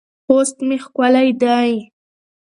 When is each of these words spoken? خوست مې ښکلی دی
خوست 0.25 0.57
مې 0.67 0.77
ښکلی 0.83 1.29
دی 1.41 1.71